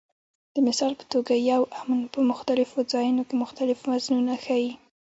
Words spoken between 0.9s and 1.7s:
په توګه یو